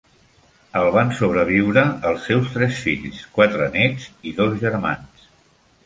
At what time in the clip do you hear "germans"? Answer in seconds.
4.67-5.33